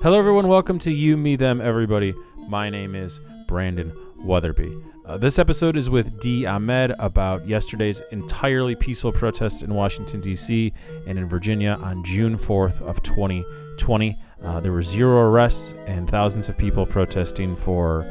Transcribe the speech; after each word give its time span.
Hello, 0.00 0.16
everyone. 0.16 0.46
Welcome 0.46 0.78
to 0.80 0.92
You, 0.92 1.16
Me, 1.16 1.34
Them, 1.34 1.60
Everybody. 1.60 2.14
My 2.46 2.70
name 2.70 2.94
is 2.94 3.20
Brandon 3.48 3.92
Weatherby. 4.18 4.80
Uh, 5.04 5.18
this 5.18 5.40
episode 5.40 5.76
is 5.76 5.90
with 5.90 6.20
D. 6.20 6.46
Ahmed 6.46 6.92
about 7.00 7.48
yesterday's 7.48 8.00
entirely 8.12 8.76
peaceful 8.76 9.10
protests 9.10 9.62
in 9.62 9.74
Washington, 9.74 10.20
D.C. 10.20 10.72
and 11.08 11.18
in 11.18 11.28
Virginia 11.28 11.76
on 11.82 12.04
June 12.04 12.36
4th 12.36 12.80
of 12.82 13.02
2020. 13.02 14.16
Uh, 14.40 14.60
there 14.60 14.70
were 14.70 14.82
zero 14.82 15.18
arrests 15.22 15.74
and 15.88 16.08
thousands 16.08 16.48
of 16.48 16.56
people 16.56 16.86
protesting 16.86 17.56
for 17.56 18.02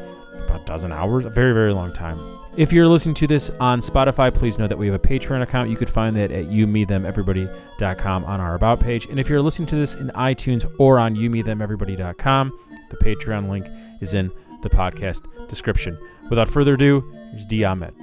about 0.43 0.63
a 0.63 0.65
dozen 0.65 0.91
hours, 0.91 1.23
a 1.23 1.29
very, 1.29 1.53
very 1.53 1.71
long 1.71 1.93
time. 1.93 2.36
If 2.57 2.73
you're 2.73 2.87
listening 2.87 3.13
to 3.15 3.27
this 3.27 3.51
on 3.59 3.81
Spotify, 3.81 4.33
please 4.33 4.57
know 4.57 4.67
that 4.67 4.79
we 4.79 4.87
have 4.87 4.95
a 4.95 4.99
Patreon 4.99 5.43
account. 5.43 5.69
You 5.69 5.77
could 5.77 5.91
find 5.91 6.15
that 6.17 6.31
at 6.31 6.45
youmethemeverybody.com 6.45 8.25
on 8.25 8.41
our 8.41 8.55
About 8.55 8.79
page. 8.79 9.05
And 9.05 9.19
if 9.19 9.29
you're 9.29 9.43
listening 9.43 9.67
to 9.67 9.75
this 9.75 9.93
in 9.93 10.07
iTunes 10.15 10.65
or 10.79 10.97
on 10.97 11.15
youmethemeverybody.com, 11.15 12.59
the 12.89 12.97
Patreon 12.97 13.47
link 13.47 13.67
is 14.01 14.15
in 14.15 14.31
the 14.63 14.71
podcast 14.71 15.21
description. 15.47 15.99
Without 16.31 16.47
further 16.47 16.73
ado, 16.73 17.07
here's 17.29 17.45
D. 17.45 17.63
Ahmed. 17.63 17.93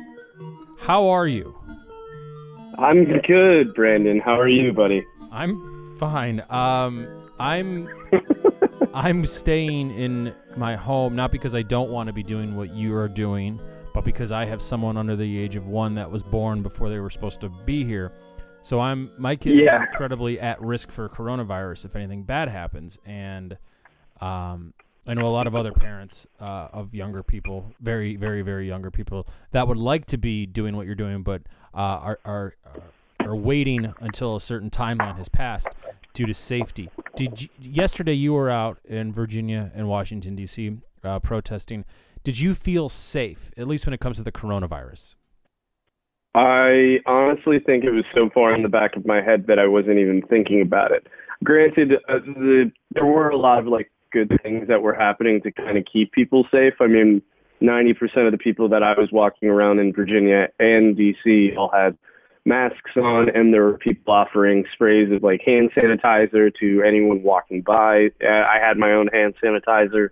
How 0.78 1.08
are 1.08 1.26
you? 1.26 1.52
I'm 2.78 3.06
good, 3.22 3.74
Brandon. 3.74 4.20
How 4.20 4.38
are 4.38 4.48
you, 4.48 4.72
buddy? 4.72 5.04
I'm 5.32 5.96
fine. 5.98 6.44
Um, 6.48 7.08
I'm 7.40 7.88
I'm 8.94 9.26
staying 9.26 9.90
in 9.98 10.32
my 10.56 10.76
home 10.76 11.16
not 11.16 11.32
because 11.32 11.56
I 11.56 11.62
don't 11.62 11.90
want 11.90 12.06
to 12.06 12.12
be 12.12 12.22
doing 12.22 12.54
what 12.54 12.72
you 12.72 12.94
are 12.94 13.08
doing 13.08 13.60
but 13.94 14.04
because 14.04 14.30
I 14.32 14.44
have 14.44 14.60
someone 14.60 14.98
under 14.98 15.16
the 15.16 15.38
age 15.38 15.56
of 15.56 15.66
one 15.66 15.94
that 15.94 16.10
was 16.10 16.22
born 16.22 16.62
before 16.62 16.90
they 16.90 16.98
were 16.98 17.08
supposed 17.08 17.40
to 17.40 17.48
be 17.48 17.84
here. 17.84 18.12
So 18.60 18.80
I'm 18.80 19.10
my 19.16 19.36
kid 19.36 19.58
is 19.58 19.64
Yeah. 19.66 19.82
incredibly 19.82 20.38
at 20.40 20.60
risk 20.60 20.90
for 20.90 21.08
coronavirus 21.08 21.86
if 21.86 21.96
anything 21.96 22.24
bad 22.24 22.48
happens, 22.48 22.98
and 23.06 23.56
um, 24.20 24.74
I 25.06 25.12
know 25.14 25.26
a 25.26 25.28
lot 25.28 25.46
of 25.46 25.54
other 25.54 25.72
parents 25.72 26.26
uh, 26.40 26.68
of 26.72 26.94
younger 26.94 27.22
people, 27.22 27.74
very, 27.80 28.16
very, 28.16 28.40
very 28.42 28.66
younger 28.66 28.90
people 28.90 29.26
that 29.52 29.68
would 29.68 29.76
like 29.76 30.06
to 30.06 30.16
be 30.18 30.46
doing 30.46 30.76
what 30.76 30.86
you're 30.86 30.94
doing, 30.94 31.22
but 31.22 31.42
uh, 31.74 31.78
are, 31.78 32.18
are 32.24 32.54
are 32.64 32.82
are 33.20 33.36
waiting 33.36 33.92
until 34.00 34.36
a 34.36 34.40
certain 34.40 34.70
timeline 34.70 35.16
has 35.16 35.28
passed 35.28 35.68
due 36.14 36.26
to 36.26 36.34
safety. 36.34 36.90
Did 37.16 37.40
you, 37.42 37.48
yesterday 37.60 38.12
you 38.14 38.32
were 38.34 38.50
out 38.50 38.78
in 38.84 39.12
Virginia 39.12 39.70
and 39.74 39.88
Washington 39.88 40.34
D.C. 40.36 40.78
Uh, 41.02 41.18
protesting? 41.20 41.84
Did 42.24 42.40
you 42.40 42.54
feel 42.54 42.88
safe, 42.88 43.52
at 43.58 43.68
least 43.68 43.86
when 43.86 43.92
it 43.92 44.00
comes 44.00 44.16
to 44.16 44.22
the 44.22 44.32
coronavirus? 44.32 45.14
I 46.34 47.00
honestly 47.04 47.60
think 47.60 47.84
it 47.84 47.90
was 47.90 48.04
so 48.14 48.30
far 48.32 48.54
in 48.54 48.62
the 48.62 48.68
back 48.68 48.96
of 48.96 49.04
my 49.04 49.20
head 49.22 49.46
that 49.46 49.58
I 49.58 49.66
wasn't 49.66 49.98
even 49.98 50.22
thinking 50.22 50.62
about 50.62 50.90
it. 50.90 51.06
Granted, 51.44 51.92
uh, 52.08 52.18
the, 52.24 52.72
there 52.92 53.04
were 53.04 53.28
a 53.28 53.36
lot 53.36 53.58
of 53.58 53.66
like 53.66 53.92
good 54.10 54.32
things 54.42 54.66
that 54.68 54.80
were 54.80 54.94
happening 54.94 55.42
to 55.42 55.52
kind 55.52 55.76
of 55.76 55.84
keep 55.90 56.12
people 56.12 56.46
safe. 56.50 56.72
I 56.80 56.86
mean, 56.86 57.20
90% 57.60 57.92
of 58.24 58.32
the 58.32 58.38
people 58.38 58.70
that 58.70 58.82
I 58.82 58.98
was 58.98 59.10
walking 59.12 59.50
around 59.50 59.78
in 59.78 59.92
Virginia 59.92 60.48
and 60.58 60.96
DC 60.96 61.56
all 61.58 61.70
had 61.74 61.96
masks 62.46 62.96
on, 62.96 63.28
and 63.28 63.52
there 63.52 63.64
were 63.64 63.78
people 63.78 64.14
offering 64.14 64.64
sprays 64.72 65.12
of 65.12 65.22
like 65.22 65.42
hand 65.44 65.70
sanitizer 65.76 66.50
to 66.58 66.82
anyone 66.82 67.22
walking 67.22 67.60
by. 67.60 68.08
Uh, 68.24 68.28
I 68.28 68.58
had 68.60 68.78
my 68.78 68.92
own 68.92 69.08
hand 69.08 69.34
sanitizer, 69.42 70.08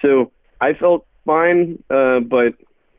so 0.00 0.32
I 0.60 0.72
felt 0.72 1.06
fine. 1.24 1.82
Uh, 1.90 2.20
but 2.20 2.54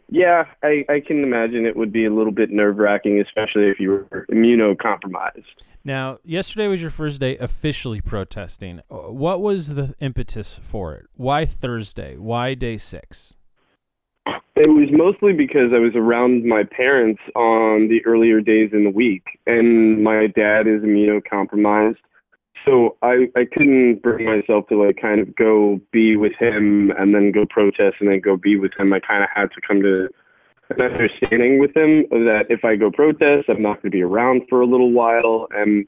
yeah, 0.09 0.45
I, 0.61 0.85
I 0.89 0.99
can 0.99 1.23
imagine 1.23 1.65
it 1.65 1.75
would 1.75 1.93
be 1.93 2.05
a 2.05 2.13
little 2.13 2.33
bit 2.33 2.51
nerve 2.51 2.77
wracking, 2.77 3.21
especially 3.21 3.69
if 3.69 3.79
you 3.79 3.89
were 3.91 4.25
immunocompromised. 4.31 5.45
Now, 5.83 6.19
yesterday 6.23 6.67
was 6.67 6.81
your 6.81 6.91
first 6.91 7.19
day 7.19 7.37
officially 7.37 8.01
protesting. 8.01 8.81
Uh, 8.91 9.11
What 9.11 9.41
was 9.41 9.75
the 9.75 9.95
impetus 9.99 10.59
for 10.61 10.93
it? 10.95 11.07
Why 11.15 11.45
Thursday? 11.45 12.17
Why 12.17 12.53
day 12.53 12.77
six? 12.77 13.35
It 14.55 14.69
was 14.69 14.89
mostly 14.91 15.33
because 15.33 15.71
I 15.73 15.79
was 15.79 15.93
around 15.95 16.45
my 16.45 16.63
parents 16.63 17.21
on 17.35 17.87
the 17.87 18.01
earlier 18.05 18.41
days 18.41 18.69
in 18.73 18.83
the 18.83 18.91
week, 18.91 19.23
and 19.47 20.03
my 20.03 20.27
dad 20.27 20.67
is 20.67 20.83
immunocompromised. 20.83 21.95
So 22.65 22.97
I, 23.01 23.29
I 23.35 23.45
couldn't 23.45 24.01
bring 24.01 24.25
myself 24.25 24.67
to 24.67 24.81
like 24.81 24.97
kind 25.01 25.19
of 25.19 25.35
go 25.35 25.81
be 25.91 26.15
with 26.15 26.33
him 26.39 26.91
and 26.97 27.13
then 27.13 27.31
go 27.31 27.45
protest 27.45 27.97
and 27.99 28.09
then 28.09 28.19
go 28.19 28.37
be 28.37 28.57
with 28.57 28.71
him. 28.77 28.93
I 28.93 28.99
kind 28.99 29.23
of 29.23 29.29
had 29.33 29.51
to 29.51 29.61
come 29.65 29.81
to 29.81 30.09
an 30.69 30.81
understanding 30.81 31.59
with 31.59 31.75
him 31.75 32.05
that 32.11 32.45
if 32.49 32.63
I 32.63 32.75
go 32.75 32.91
protest, 32.91 33.49
I'm 33.49 33.61
not 33.61 33.81
going 33.81 33.91
to 33.91 33.97
be 33.97 34.03
around 34.03 34.43
for 34.49 34.61
a 34.61 34.67
little 34.67 34.91
while. 34.91 35.47
And 35.51 35.85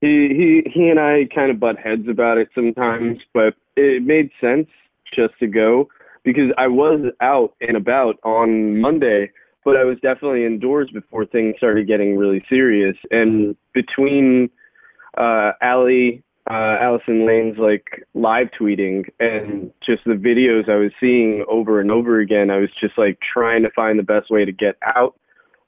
he 0.00 0.62
he 0.64 0.70
he 0.72 0.88
and 0.88 1.00
I 1.00 1.26
kind 1.34 1.50
of 1.50 1.60
butt 1.60 1.78
heads 1.78 2.08
about 2.08 2.38
it 2.38 2.48
sometimes, 2.54 3.18
but 3.34 3.54
it 3.76 4.02
made 4.02 4.30
sense 4.40 4.68
just 5.14 5.38
to 5.40 5.46
go 5.46 5.88
because 6.24 6.52
I 6.56 6.68
was 6.68 7.12
out 7.20 7.54
and 7.60 7.76
about 7.76 8.16
on 8.24 8.80
Monday, 8.80 9.30
but 9.64 9.76
I 9.76 9.84
was 9.84 9.98
definitely 10.02 10.44
indoors 10.44 10.90
before 10.92 11.26
things 11.26 11.56
started 11.56 11.86
getting 11.86 12.16
really 12.16 12.44
serious. 12.48 12.96
And 13.10 13.56
between 13.74 14.50
uh, 15.16 15.52
Allie, 15.60 16.22
uh, 16.50 16.76
Allison 16.80 17.26
Lane's 17.26 17.58
like 17.58 18.04
live 18.14 18.48
tweeting 18.58 19.04
and 19.20 19.72
just 19.84 20.04
the 20.04 20.14
videos 20.14 20.68
I 20.68 20.76
was 20.76 20.90
seeing 20.98 21.44
over 21.48 21.80
and 21.80 21.90
over 21.90 22.20
again, 22.20 22.50
I 22.50 22.58
was 22.58 22.70
just 22.80 22.98
like 22.98 23.18
trying 23.20 23.62
to 23.62 23.70
find 23.70 23.98
the 23.98 24.02
best 24.02 24.30
way 24.30 24.44
to 24.44 24.52
get 24.52 24.76
out 24.96 25.14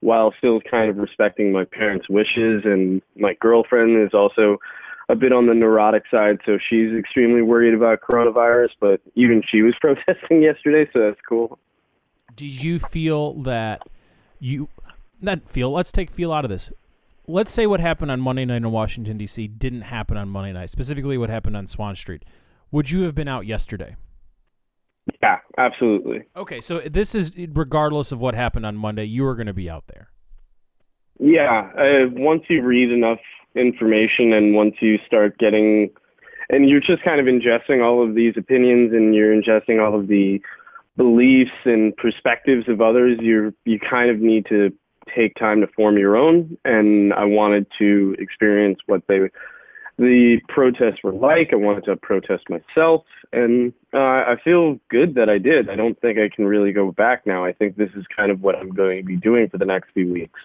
while 0.00 0.34
still 0.36 0.60
kind 0.60 0.90
of 0.90 0.96
respecting 0.96 1.52
my 1.52 1.64
parents' 1.64 2.08
wishes. 2.08 2.62
And 2.64 3.00
my 3.16 3.34
girlfriend 3.40 4.04
is 4.04 4.12
also 4.12 4.58
a 5.08 5.14
bit 5.14 5.32
on 5.32 5.46
the 5.46 5.54
neurotic 5.54 6.04
side, 6.10 6.38
so 6.46 6.58
she's 6.68 6.92
extremely 6.92 7.42
worried 7.42 7.74
about 7.74 8.00
coronavirus, 8.00 8.70
but 8.80 9.00
even 9.14 9.42
she 9.50 9.62
was 9.62 9.74
protesting 9.80 10.42
yesterday, 10.42 10.90
so 10.92 11.00
that's 11.00 11.20
cool. 11.28 11.58
Did 12.36 12.62
you 12.62 12.78
feel 12.78 13.34
that 13.42 13.82
you 14.40 14.68
not 15.20 15.48
feel? 15.48 15.70
Let's 15.70 15.92
take 15.92 16.10
feel 16.10 16.32
out 16.32 16.44
of 16.44 16.50
this. 16.50 16.70
Let's 17.26 17.50
say 17.50 17.66
what 17.66 17.80
happened 17.80 18.10
on 18.10 18.20
Monday 18.20 18.44
night 18.44 18.56
in 18.56 18.70
Washington 18.70 19.16
D.C. 19.16 19.48
didn't 19.48 19.82
happen 19.82 20.16
on 20.16 20.28
Monday 20.28 20.52
night. 20.52 20.70
Specifically, 20.70 21.16
what 21.16 21.30
happened 21.30 21.56
on 21.56 21.66
Swann 21.66 21.96
Street. 21.96 22.24
Would 22.70 22.90
you 22.90 23.02
have 23.02 23.14
been 23.14 23.28
out 23.28 23.46
yesterday? 23.46 23.96
Yeah, 25.22 25.38
absolutely. 25.58 26.24
Okay, 26.36 26.60
so 26.60 26.80
this 26.80 27.14
is 27.14 27.32
regardless 27.36 28.12
of 28.12 28.20
what 28.20 28.34
happened 28.34 28.66
on 28.66 28.76
Monday. 28.76 29.04
You 29.04 29.26
are 29.26 29.34
going 29.34 29.46
to 29.46 29.54
be 29.54 29.70
out 29.70 29.84
there. 29.86 30.08
Yeah, 31.18 31.70
uh, 31.78 32.10
once 32.12 32.42
you 32.48 32.62
read 32.62 32.90
enough 32.90 33.20
information 33.54 34.32
and 34.32 34.54
once 34.54 34.74
you 34.80 34.98
start 35.06 35.38
getting, 35.38 35.90
and 36.48 36.68
you're 36.68 36.80
just 36.80 37.02
kind 37.04 37.20
of 37.20 37.26
ingesting 37.26 37.84
all 37.84 38.06
of 38.06 38.14
these 38.14 38.34
opinions 38.36 38.92
and 38.92 39.14
you're 39.14 39.32
ingesting 39.34 39.80
all 39.80 39.98
of 39.98 40.08
the 40.08 40.40
beliefs 40.96 41.52
and 41.64 41.96
perspectives 41.96 42.68
of 42.68 42.80
others, 42.80 43.18
you're 43.20 43.52
you 43.64 43.78
kind 43.78 44.10
of 44.10 44.20
need 44.20 44.46
to 44.46 44.72
take 45.14 45.34
time 45.36 45.60
to 45.60 45.66
form 45.68 45.98
your 45.98 46.16
own. 46.16 46.56
And 46.64 47.12
I 47.12 47.24
wanted 47.24 47.66
to 47.78 48.16
experience 48.18 48.78
what 48.86 49.02
they, 49.08 49.30
the 49.98 50.38
protests 50.48 51.02
were 51.02 51.12
like. 51.12 51.50
I 51.52 51.56
wanted 51.56 51.84
to 51.84 51.96
protest 51.96 52.44
myself, 52.48 53.04
and 53.32 53.72
uh, 53.92 53.98
I 53.98 54.36
feel 54.42 54.78
good 54.90 55.14
that 55.14 55.28
I 55.28 55.38
did. 55.38 55.70
I 55.70 55.76
don't 55.76 56.00
think 56.00 56.18
I 56.18 56.34
can 56.34 56.46
really 56.46 56.72
go 56.72 56.92
back 56.92 57.26
now. 57.26 57.44
I 57.44 57.52
think 57.52 57.76
this 57.76 57.90
is 57.96 58.04
kind 58.16 58.30
of 58.30 58.42
what 58.42 58.56
I'm 58.56 58.70
going 58.70 58.98
to 58.98 59.04
be 59.04 59.16
doing 59.16 59.48
for 59.48 59.58
the 59.58 59.64
next 59.64 59.90
few 59.94 60.12
weeks. 60.12 60.40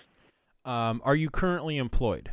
Um, 0.66 1.02
are 1.04 1.16
you 1.16 1.30
currently 1.30 1.78
employed? 1.78 2.30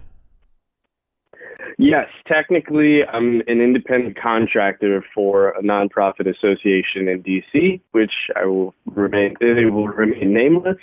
Yes, 1.78 2.06
technically, 2.26 3.00
I'm 3.04 3.40
an 3.46 3.60
independent 3.60 4.18
contractor 4.20 5.04
for 5.14 5.50
a 5.50 5.62
nonprofit 5.62 6.26
association 6.26 7.08
in 7.08 7.22
DC, 7.22 7.80
which 7.92 8.12
I 8.34 8.46
will 8.46 8.74
remain 8.86 9.34
it 9.40 9.72
will 9.72 9.88
remain 9.88 10.32
nameless. 10.32 10.78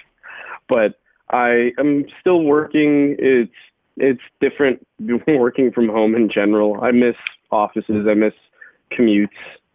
But 0.70 1.00
I 1.34 1.72
am 1.80 2.06
still 2.20 2.44
working. 2.44 3.16
It's 3.20 3.52
it's 3.98 4.22
different 4.40 4.86
working 5.28 5.72
from 5.72 5.90
home 5.90 6.16
in 6.16 6.30
general. 6.30 6.80
I 6.82 6.92
miss 6.92 7.16
offices. 7.52 8.08
I 8.10 8.14
miss 8.14 8.34
commutes. 8.92 9.28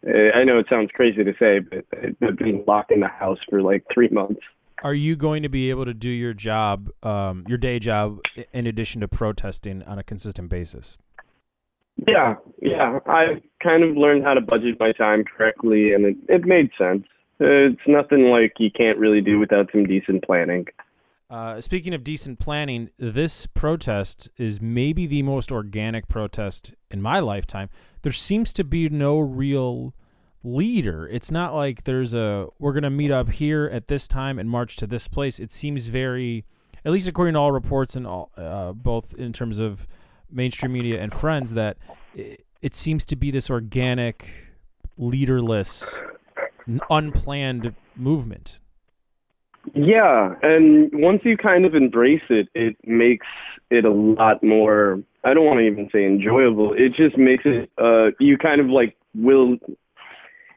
Uh, 0.07 0.35
I 0.35 0.45
know 0.45 0.57
it 0.59 0.67
sounds 0.69 0.89
crazy 0.93 1.23
to 1.23 1.33
say, 1.37 1.59
but 1.59 1.85
I've 2.21 2.37
been 2.37 2.63
locked 2.65 2.91
in 2.91 3.01
the 3.01 3.07
house 3.07 3.39
for 3.49 3.61
like 3.61 3.83
three 3.93 4.07
months. 4.09 4.39
Are 4.81 4.93
you 4.93 5.17
going 5.17 5.43
to 5.43 5.49
be 5.49 5.69
able 5.69 5.83
to 5.83 5.93
do 5.93 6.09
your 6.09 6.33
job, 6.33 6.89
um, 7.03 7.43
your 7.49 7.57
day 7.57 7.79
job, 7.79 8.21
in 8.53 8.65
addition 8.65 9.01
to 9.01 9.09
protesting 9.09 9.83
on 9.83 9.99
a 9.99 10.03
consistent 10.03 10.49
basis? 10.49 10.97
Yeah, 12.07 12.35
yeah. 12.61 12.99
I 13.05 13.41
kind 13.61 13.83
of 13.83 13.97
learned 13.97 14.23
how 14.23 14.35
to 14.35 14.41
budget 14.41 14.79
my 14.79 14.93
time 14.93 15.25
correctly, 15.25 15.91
and 15.91 16.05
it, 16.05 16.15
it 16.29 16.45
made 16.45 16.69
sense. 16.77 17.05
It's 17.41 17.81
nothing 17.87 18.25
like 18.25 18.53
you 18.57 18.71
can't 18.71 18.97
really 18.97 19.19
do 19.19 19.37
without 19.37 19.69
some 19.73 19.85
decent 19.85 20.23
planning. 20.23 20.65
Uh, 21.29 21.61
speaking 21.61 21.93
of 21.93 22.03
decent 22.03 22.39
planning, 22.39 22.89
this 22.97 23.45
protest 23.45 24.29
is 24.37 24.59
maybe 24.59 25.05
the 25.05 25.21
most 25.21 25.51
organic 25.51 26.07
protest 26.07 26.73
in 26.89 26.99
my 27.01 27.19
lifetime. 27.19 27.69
There 28.01 28.11
seems 28.11 28.51
to 28.53 28.63
be 28.63 28.89
no 28.89 29.19
real 29.19 29.93
leader. 30.43 31.07
It's 31.07 31.29
not 31.29 31.53
like 31.53 31.83
there's 31.83 32.15
a 32.15 32.47
we're 32.57 32.73
going 32.73 32.83
to 32.83 32.89
meet 32.89 33.11
up 33.11 33.29
here 33.29 33.69
at 33.71 33.87
this 33.87 34.07
time 34.07 34.39
and 34.39 34.49
march 34.49 34.75
to 34.77 34.87
this 34.87 35.07
place. 35.07 35.39
It 35.39 35.51
seems 35.51 35.85
very, 35.85 36.45
at 36.83 36.91
least 36.91 37.07
according 37.07 37.35
to 37.35 37.39
all 37.39 37.51
reports 37.51 37.95
and 37.95 38.07
all, 38.07 38.31
uh, 38.35 38.73
both 38.73 39.13
in 39.13 39.31
terms 39.31 39.59
of 39.59 39.85
mainstream 40.31 40.73
media 40.73 40.99
and 40.99 41.13
friends, 41.13 41.53
that 41.53 41.77
it, 42.15 42.43
it 42.63 42.73
seems 42.73 43.05
to 43.05 43.15
be 43.15 43.29
this 43.29 43.51
organic 43.51 44.47
leaderless, 44.97 46.01
unplanned 46.89 47.75
movement. 47.95 48.59
Yeah, 49.73 50.35
and 50.41 50.89
once 50.93 51.21
you 51.23 51.37
kind 51.37 51.65
of 51.65 51.75
embrace 51.75 52.23
it, 52.29 52.47
it 52.55 52.77
makes 52.85 53.27
it 53.69 53.85
a 53.85 53.91
lot 53.91 54.43
more. 54.43 54.99
I 55.23 55.33
don't 55.33 55.45
want 55.45 55.59
to 55.59 55.67
even 55.67 55.89
say 55.91 56.05
enjoyable. 56.05 56.73
It 56.73 56.93
just 56.95 57.17
makes 57.17 57.43
it. 57.45 57.69
Uh, 57.77 58.11
you 58.19 58.37
kind 58.37 58.61
of 58.61 58.67
like 58.67 58.95
will. 59.13 59.57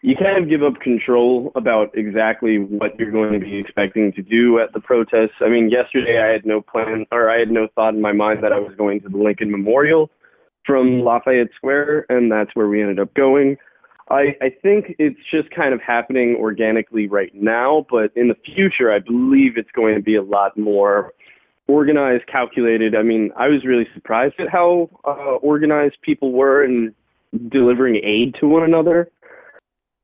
You 0.04 0.16
kind 0.16 0.42
of 0.42 0.50
give 0.50 0.64
up 0.64 0.80
control 0.80 1.52
about 1.54 1.96
exactly 1.96 2.58
what 2.58 2.98
you're 2.98 3.12
going 3.12 3.32
to 3.34 3.38
be 3.38 3.56
expecting 3.58 4.12
to 4.14 4.22
do 4.22 4.58
at 4.58 4.72
the 4.72 4.80
protests. 4.80 5.38
I 5.40 5.48
mean, 5.48 5.70
yesterday 5.70 6.20
I 6.20 6.32
had 6.32 6.44
no 6.44 6.60
plan, 6.60 7.06
or 7.12 7.30
I 7.30 7.38
had 7.38 7.50
no 7.50 7.68
thought 7.74 7.94
in 7.94 8.00
my 8.00 8.12
mind 8.12 8.42
that 8.42 8.52
I 8.52 8.58
was 8.58 8.74
going 8.76 9.00
to 9.02 9.08
the 9.08 9.16
Lincoln 9.16 9.50
Memorial 9.50 10.10
from 10.66 11.00
Lafayette 11.02 11.50
Square, 11.56 12.06
and 12.08 12.32
that's 12.32 12.50
where 12.54 12.68
we 12.68 12.80
ended 12.80 12.98
up 12.98 13.14
going. 13.14 13.56
I, 14.10 14.36
I 14.42 14.50
think 14.62 14.96
it's 14.98 15.20
just 15.30 15.50
kind 15.50 15.72
of 15.72 15.80
happening 15.80 16.36
organically 16.36 17.08
right 17.08 17.34
now, 17.34 17.86
but 17.90 18.10
in 18.16 18.28
the 18.28 18.36
future, 18.54 18.92
I 18.92 18.98
believe 18.98 19.56
it's 19.56 19.70
going 19.72 19.94
to 19.94 20.02
be 20.02 20.16
a 20.16 20.22
lot 20.22 20.58
more 20.58 21.12
organized, 21.68 22.26
calculated. 22.26 22.94
I 22.94 23.02
mean, 23.02 23.30
I 23.36 23.48
was 23.48 23.64
really 23.64 23.86
surprised 23.94 24.34
at 24.38 24.48
how 24.48 24.90
uh, 25.04 25.36
organized 25.36 25.96
people 26.02 26.32
were 26.32 26.64
in 26.64 26.94
delivering 27.48 28.00
aid 28.02 28.34
to 28.40 28.48
one 28.48 28.62
another. 28.62 29.10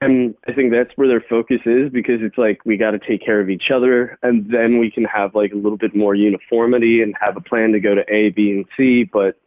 And 0.00 0.34
I 0.46 0.52
think 0.52 0.70
that's 0.70 0.92
where 0.94 1.08
their 1.08 1.24
focus 1.28 1.58
is 1.66 1.90
because 1.90 2.22
it's 2.22 2.38
like 2.38 2.64
we 2.64 2.76
got 2.76 2.92
to 2.92 3.00
take 3.00 3.24
care 3.24 3.40
of 3.40 3.50
each 3.50 3.70
other 3.74 4.16
and 4.22 4.48
then 4.48 4.78
we 4.78 4.92
can 4.92 5.04
have 5.04 5.34
like 5.34 5.52
a 5.52 5.56
little 5.56 5.76
bit 5.76 5.94
more 5.94 6.14
uniformity 6.14 7.02
and 7.02 7.16
have 7.20 7.36
a 7.36 7.40
plan 7.40 7.72
to 7.72 7.80
go 7.80 7.96
to 7.96 8.04
A, 8.08 8.30
B, 8.30 8.52
and 8.52 8.64
C. 8.76 9.02
But 9.02 9.40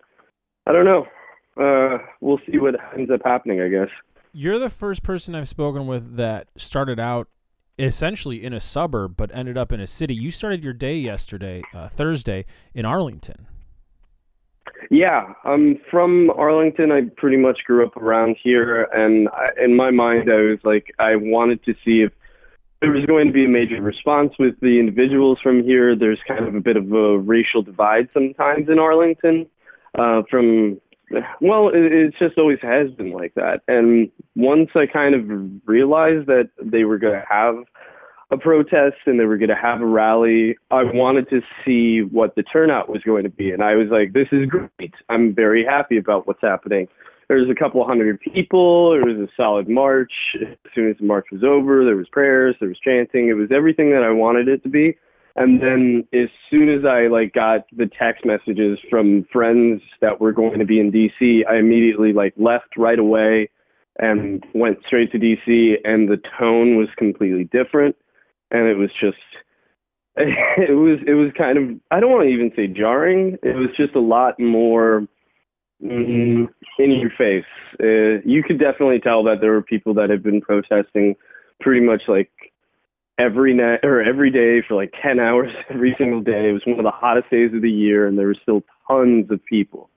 I 0.67 0.73
don't 0.73 0.85
know. 0.85 1.07
Uh, 1.57 1.99
we'll 2.19 2.39
see 2.49 2.57
what 2.57 2.75
ends 2.97 3.09
up 3.11 3.21
happening, 3.23 3.61
I 3.61 3.69
guess. 3.69 3.89
You're 4.33 4.59
the 4.59 4.69
first 4.69 5.03
person 5.03 5.35
I've 5.35 5.47
spoken 5.47 5.87
with 5.87 6.15
that 6.15 6.47
started 6.57 6.99
out 6.99 7.27
essentially 7.77 8.43
in 8.43 8.53
a 8.53 8.59
suburb 8.59 9.15
but 9.17 9.33
ended 9.33 9.57
up 9.57 9.71
in 9.71 9.79
a 9.79 9.87
city. 9.87 10.13
You 10.13 10.31
started 10.31 10.63
your 10.63 10.73
day 10.73 10.97
yesterday, 10.97 11.61
uh, 11.73 11.89
Thursday, 11.89 12.45
in 12.73 12.85
Arlington. 12.85 13.47
Yeah, 14.89 15.33
I'm 15.43 15.79
from 15.89 16.29
Arlington. 16.31 16.91
I 16.91 17.03
pretty 17.17 17.37
much 17.37 17.59
grew 17.65 17.85
up 17.85 17.97
around 17.97 18.37
here, 18.41 18.83
and 18.93 19.29
I, 19.29 19.47
in 19.63 19.75
my 19.75 19.91
mind, 19.91 20.29
I 20.31 20.41
was 20.41 20.59
like, 20.63 20.93
I 20.99 21.15
wanted 21.15 21.63
to 21.65 21.73
see 21.85 22.01
if 22.01 22.11
there 22.81 22.91
was 22.91 23.05
going 23.05 23.27
to 23.27 23.33
be 23.33 23.45
a 23.45 23.49
major 23.49 23.81
response 23.81 24.33
with 24.39 24.59
the 24.59 24.79
individuals 24.79 25.39
from 25.41 25.63
here. 25.63 25.95
There's 25.95 26.19
kind 26.27 26.47
of 26.47 26.55
a 26.55 26.59
bit 26.59 26.77
of 26.77 26.91
a 26.91 27.19
racial 27.19 27.61
divide 27.61 28.09
sometimes 28.13 28.69
in 28.69 28.79
Arlington. 28.79 29.47
Uh, 29.97 30.23
from 30.29 30.79
well, 31.41 31.69
it, 31.69 31.91
it 31.91 32.13
just 32.19 32.37
always 32.37 32.59
has 32.61 32.91
been 32.91 33.11
like 33.11 33.33
that. 33.35 33.61
And 33.67 34.09
once 34.35 34.69
I 34.75 34.85
kind 34.85 35.15
of 35.15 35.61
realized 35.65 36.27
that 36.27 36.49
they 36.61 36.83
were 36.83 36.97
going 36.97 37.19
to 37.19 37.25
have 37.29 37.55
a 38.31 38.37
protest 38.37 38.95
and 39.05 39.19
they 39.19 39.25
were 39.25 39.37
going 39.37 39.49
to 39.49 39.55
have 39.55 39.81
a 39.81 39.85
rally, 39.85 40.55
I 40.71 40.83
wanted 40.83 41.29
to 41.29 41.41
see 41.65 42.01
what 42.01 42.35
the 42.35 42.43
turnout 42.43 42.89
was 42.89 43.01
going 43.03 43.23
to 43.23 43.29
be. 43.29 43.51
And 43.51 43.63
I 43.63 43.75
was 43.75 43.89
like, 43.89 44.13
this 44.13 44.27
is 44.31 44.47
great. 44.47 44.93
I'm 45.09 45.35
very 45.35 45.65
happy 45.65 45.97
about 45.97 46.27
what's 46.27 46.41
happening. 46.41 46.87
There 47.27 47.37
was 47.37 47.49
a 47.49 47.55
couple 47.55 47.85
hundred 47.85 48.19
people. 48.19 48.93
It 48.93 49.05
was 49.05 49.17
a 49.17 49.31
solid 49.37 49.69
march. 49.69 50.11
As 50.41 50.71
soon 50.75 50.89
as 50.89 50.97
the 50.97 51.05
march 51.05 51.27
was 51.31 51.43
over, 51.43 51.85
there 51.85 51.95
was 51.95 52.09
prayers, 52.09 52.55
there 52.59 52.69
was 52.69 52.79
chanting. 52.79 53.29
It 53.29 53.33
was 53.33 53.49
everything 53.51 53.91
that 53.91 54.03
I 54.03 54.11
wanted 54.11 54.47
it 54.47 54.63
to 54.63 54.69
be. 54.69 54.97
And 55.35 55.61
then 55.61 56.07
as 56.13 56.29
soon 56.49 56.69
as 56.69 56.85
I 56.85 57.07
like 57.07 57.33
got 57.33 57.61
the 57.75 57.89
text 57.99 58.25
messages 58.25 58.79
from 58.89 59.25
friends 59.31 59.81
that 60.01 60.19
were 60.19 60.33
going 60.33 60.59
to 60.59 60.65
be 60.65 60.79
in 60.79 60.91
DC, 60.91 61.41
I 61.49 61.57
immediately 61.57 62.13
like 62.13 62.33
left 62.37 62.77
right 62.77 62.99
away 62.99 63.49
and 63.99 64.43
went 64.53 64.79
straight 64.85 65.11
to 65.11 65.19
DC 65.19 65.75
and 65.83 66.09
the 66.09 66.21
tone 66.39 66.77
was 66.77 66.87
completely 66.97 67.45
different 67.45 67.95
and 68.51 68.67
it 68.67 68.75
was 68.75 68.89
just 68.99 69.17
it 70.17 70.75
was 70.75 70.99
it 71.07 71.13
was 71.13 71.31
kind 71.37 71.57
of 71.57 71.79
I 71.89 72.01
don't 72.01 72.11
want 72.11 72.23
to 72.23 72.33
even 72.33 72.51
say 72.55 72.67
jarring. 72.67 73.37
It 73.43 73.55
was 73.55 73.69
just 73.77 73.95
a 73.95 74.01
lot 74.01 74.37
more 74.39 75.07
mm, 75.81 76.47
in 76.79 76.91
your 76.91 77.11
face. 77.17 77.45
Uh, 77.79 78.21
you 78.25 78.43
could 78.43 78.59
definitely 78.59 78.99
tell 78.99 79.23
that 79.23 79.37
there 79.39 79.51
were 79.51 79.61
people 79.61 79.93
that 79.93 80.09
had 80.09 80.21
been 80.21 80.41
protesting 80.41 81.15
pretty 81.61 81.79
much 81.79 82.01
like 82.09 82.29
every 83.17 83.53
night 83.53 83.79
or 83.83 84.01
every 84.01 84.31
day 84.31 84.65
for 84.67 84.75
like 84.75 84.93
10 85.01 85.19
hours 85.19 85.51
every 85.69 85.95
single 85.97 86.21
day. 86.21 86.49
It 86.49 86.53
was 86.53 86.61
one 86.65 86.79
of 86.79 86.83
the 86.83 86.91
hottest 86.91 87.29
days 87.29 87.53
of 87.53 87.61
the 87.61 87.71
year, 87.71 88.07
and 88.07 88.17
there 88.17 88.27
were 88.27 88.37
still 88.41 88.63
tons 88.87 89.29
of 89.29 89.43
people. 89.45 89.89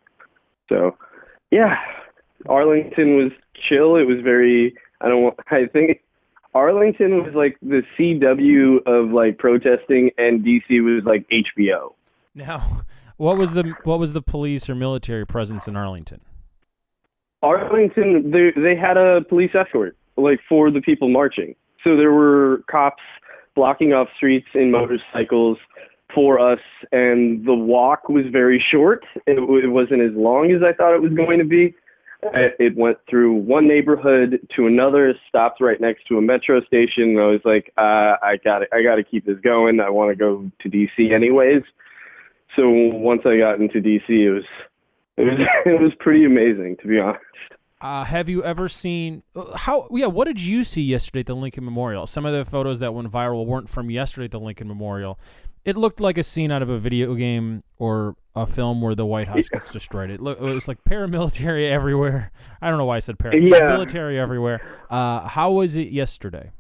So, 0.68 0.96
yeah, 1.50 1.76
Arlington 2.48 3.16
was 3.16 3.32
chill. 3.68 3.96
It 3.96 4.04
was 4.04 4.20
very, 4.22 4.74
I 5.00 5.08
don't 5.08 5.22
want, 5.22 5.36
I 5.50 5.66
think 5.72 6.00
Arlington 6.54 7.22
was 7.22 7.34
like 7.34 7.56
the 7.62 7.82
CW 7.98 8.86
of 8.86 9.10
like 9.10 9.38
protesting, 9.38 10.10
and 10.18 10.44
DC 10.44 10.82
was 10.82 11.04
like 11.04 11.26
HBO. 11.28 11.94
Now, 12.34 12.82
what 13.16 13.36
was 13.36 13.52
the 13.52 13.74
what 13.84 13.98
was 13.98 14.12
the 14.12 14.22
police 14.22 14.68
or 14.70 14.74
military 14.74 15.26
presence 15.26 15.66
in 15.68 15.76
Arlington? 15.76 16.20
Arlington, 17.42 18.30
they 18.30 18.52
they 18.60 18.76
had 18.76 18.96
a 18.96 19.22
police 19.28 19.50
escort 19.54 19.96
like 20.16 20.40
for 20.48 20.70
the 20.70 20.80
people 20.80 21.08
marching. 21.08 21.54
So 21.84 21.96
there 21.96 22.12
were 22.12 22.64
cops 22.68 23.02
blocking 23.54 23.92
off 23.92 24.08
streets 24.16 24.48
in 24.54 24.70
motorcycles 24.70 25.58
for 26.14 26.40
us, 26.40 26.60
and 26.92 27.44
the 27.46 27.54
walk 27.54 28.08
was 28.08 28.24
very 28.32 28.64
short. 28.70 29.04
It, 29.26 29.38
it 29.38 29.68
wasn't 29.68 30.00
as 30.00 30.12
long 30.14 30.50
as 30.50 30.62
I 30.62 30.72
thought 30.72 30.94
it 30.94 31.02
was 31.02 31.12
going 31.12 31.38
to 31.38 31.44
be. 31.44 31.74
It 32.32 32.74
went 32.74 32.96
through 33.08 33.34
one 33.34 33.68
neighborhood 33.68 34.40
to 34.56 34.66
another, 34.66 35.14
stopped 35.28 35.60
right 35.60 35.78
next 35.78 36.06
to 36.06 36.16
a 36.16 36.22
metro 36.22 36.62
station. 36.64 37.10
And 37.10 37.20
I 37.20 37.26
was 37.26 37.42
like, 37.44 37.70
uh, 37.76 38.16
I 38.22 38.38
got 38.42 38.62
I 38.72 38.82
got 38.82 38.94
to 38.94 39.04
keep 39.04 39.26
this 39.26 39.38
going. 39.40 39.78
I 39.78 39.90
want 39.90 40.10
to 40.10 40.16
go 40.16 40.50
to 40.60 40.68
DC 40.70 41.12
anyways. 41.12 41.62
So 42.56 42.70
once 42.70 43.22
I 43.26 43.36
got 43.36 43.60
into 43.60 43.78
DC, 43.80 44.08
it 44.08 44.30
was 44.30 44.44
it 45.18 45.24
was 45.24 45.48
it 45.66 45.82
was 45.82 45.92
pretty 46.00 46.24
amazing 46.24 46.76
to 46.80 46.88
be 46.88 46.98
honest. 46.98 47.22
Uh, 47.84 48.02
have 48.02 48.30
you 48.30 48.42
ever 48.42 48.66
seen 48.66 49.22
uh, 49.36 49.54
how? 49.58 49.86
Yeah, 49.90 50.06
what 50.06 50.24
did 50.24 50.40
you 50.40 50.64
see 50.64 50.80
yesterday 50.80 51.20
at 51.20 51.26
the 51.26 51.36
Lincoln 51.36 51.66
Memorial? 51.66 52.06
Some 52.06 52.24
of 52.24 52.32
the 52.32 52.42
photos 52.42 52.78
that 52.78 52.94
went 52.94 53.12
viral 53.12 53.44
weren't 53.44 53.68
from 53.68 53.90
yesterday 53.90 54.24
at 54.24 54.30
the 54.30 54.40
Lincoln 54.40 54.68
Memorial. 54.68 55.18
It 55.66 55.76
looked 55.76 56.00
like 56.00 56.16
a 56.16 56.22
scene 56.22 56.50
out 56.50 56.62
of 56.62 56.70
a 56.70 56.78
video 56.78 57.14
game 57.14 57.62
or 57.76 58.16
a 58.34 58.46
film 58.46 58.80
where 58.80 58.94
the 58.94 59.04
White 59.04 59.28
House 59.28 59.50
gets 59.50 59.70
destroyed. 59.70 60.08
It, 60.08 60.22
looked, 60.22 60.40
it 60.40 60.46
was 60.46 60.66
like 60.66 60.82
paramilitary 60.84 61.70
everywhere. 61.70 62.32
I 62.62 62.70
don't 62.70 62.78
know 62.78 62.86
why 62.86 62.96
I 62.96 63.00
said 63.00 63.18
paramilitary 63.18 64.14
yeah. 64.14 64.22
everywhere. 64.22 64.62
Uh, 64.88 65.28
how 65.28 65.50
was 65.50 65.76
it 65.76 65.88
yesterday? 65.88 66.52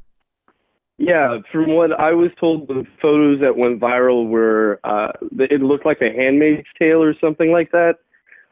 Yeah, 0.98 1.38
from 1.50 1.74
what 1.74 1.98
I 1.98 2.12
was 2.12 2.32
told, 2.38 2.68
the 2.68 2.84
photos 3.00 3.40
that 3.40 3.56
went 3.56 3.80
viral 3.80 4.28
were 4.28 4.78
uh, 4.84 5.08
it 5.38 5.62
looked 5.62 5.86
like 5.86 6.02
a 6.02 6.12
Handmaid's 6.14 6.66
Tale 6.78 7.02
or 7.02 7.14
something 7.18 7.50
like 7.50 7.70
that. 7.72 7.94